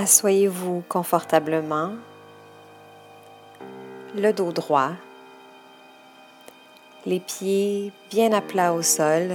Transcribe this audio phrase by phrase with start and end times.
[0.00, 1.90] Assoyez-vous confortablement,
[4.14, 4.92] le dos droit,
[7.04, 9.32] les pieds bien à plat au sol,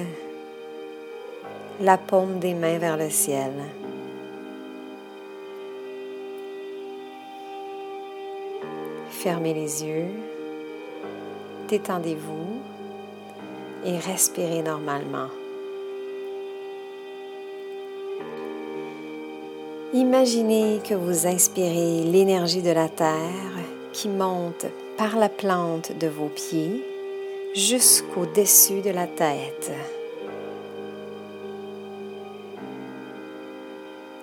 [1.82, 3.52] la paume des mains vers le ciel.
[9.10, 10.12] Fermez les yeux,
[11.68, 12.62] détendez-vous
[13.84, 15.28] et respirez normalement.
[19.96, 23.60] Imaginez que vous inspirez l'énergie de la terre
[23.92, 24.66] qui monte
[24.98, 26.84] par la plante de vos pieds
[27.54, 29.72] jusqu'au-dessus de la tête.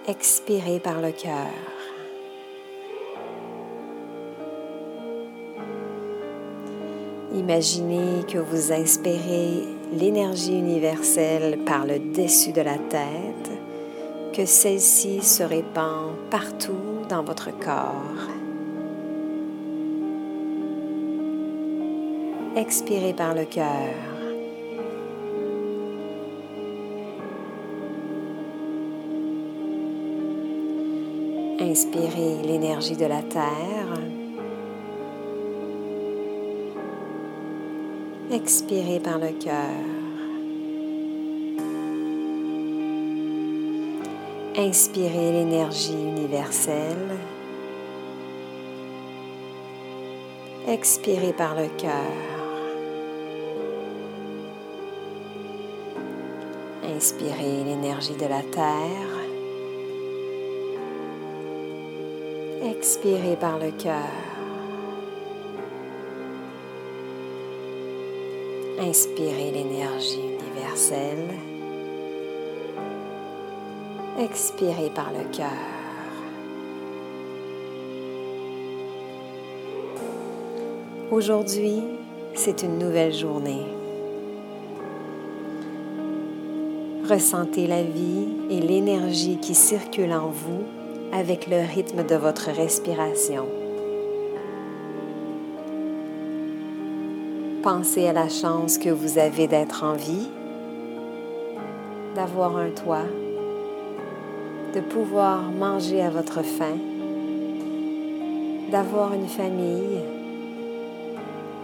[0.09, 1.46] Expirez par le cœur.
[7.32, 13.40] Imaginez que vous inspirez l'énergie universelle par le dessus de la tête
[14.33, 18.29] que celle-ci se répand partout dans votre corps.
[22.57, 23.95] Expirez par le cœur.
[31.61, 33.95] Inspirez l'énergie de la terre.
[38.33, 40.10] Expirez par le cœur.
[44.56, 47.16] Inspirez l'énergie universelle.
[50.66, 51.90] Expirez par le cœur.
[56.82, 59.21] Inspirez l'énergie de la terre.
[62.65, 63.95] Expirez par le cœur.
[68.81, 71.50] Inspirez l'énergie universelle.
[74.23, 75.47] Expirez par le cœur.
[81.11, 81.81] Aujourd'hui,
[82.35, 83.63] c'est une nouvelle journée.
[87.09, 90.65] Ressentez la vie et l'énergie qui circulent en vous
[91.13, 93.47] avec le rythme de votre respiration.
[97.63, 100.29] Pensez à la chance que vous avez d'être en vie,
[102.15, 103.07] d'avoir un toit,
[104.75, 106.77] de pouvoir manger à votre faim,
[108.71, 110.01] d'avoir une famille,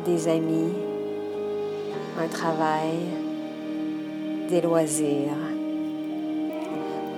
[0.05, 0.73] des amis,
[2.19, 2.99] un travail,
[4.49, 5.39] des loisirs.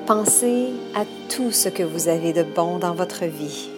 [0.06, 3.68] Pensez à tout ce que vous avez de bon dans votre vie.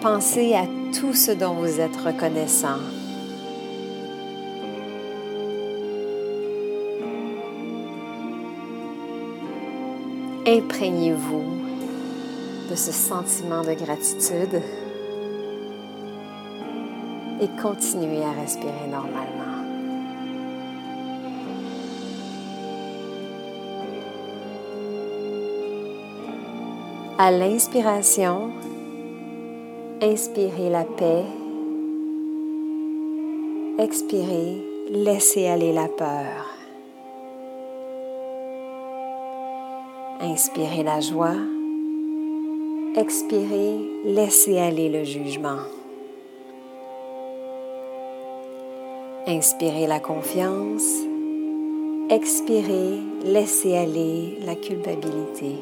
[0.00, 0.66] Pensez à
[0.98, 2.78] tout ce dont vous êtes reconnaissant.
[10.48, 11.42] Imprégnez-vous
[12.70, 14.62] de ce sentiment de gratitude
[17.40, 19.46] et continuez à respirer normalement.
[27.18, 28.52] À l'inspiration,
[30.00, 31.24] inspirez la paix.
[33.80, 36.55] Expirez, laissez aller la peur.
[40.20, 41.36] Inspirez la joie.
[42.96, 45.58] Expirez, laissez aller le jugement.
[49.26, 51.02] Inspirez la confiance.
[52.08, 55.56] Expirez, laissez aller la culpabilité.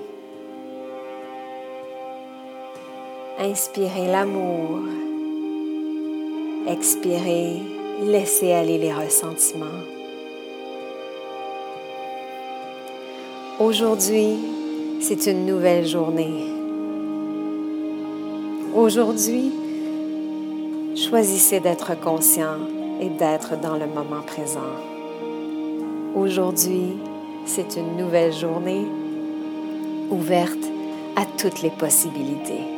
[3.41, 4.83] Inspirez l'amour.
[6.69, 7.61] Expirez,
[8.05, 9.94] laissez aller les ressentiments.
[13.61, 14.37] Aujourd'hui,
[15.01, 16.45] c'est une nouvelle journée.
[18.75, 19.53] Aujourd'hui,
[20.97, 22.57] choisissez d'être conscient
[23.01, 24.59] et d'être dans le moment présent.
[26.17, 26.97] Aujourd'hui,
[27.47, 28.87] c'est une nouvelle journée
[30.11, 30.65] ouverte
[31.15, 32.74] à toutes les possibilités.